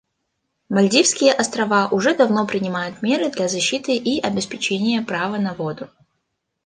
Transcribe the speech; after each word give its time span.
Мальдивские 0.67 1.31
Острова 1.31 1.87
уже 1.89 2.15
давно 2.15 2.47
принимают 2.47 3.03
меры 3.03 3.29
для 3.29 3.47
защиты 3.47 3.95
и 3.95 4.19
обеспечения 4.19 4.99
права 5.03 5.37
на 5.37 5.53
воду. 5.53 5.89